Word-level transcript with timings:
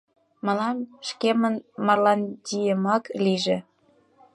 —Мылам 0.45 0.77
шкемын 1.07 1.55
Марландиемак 1.85 3.03
лийже. 3.23 3.57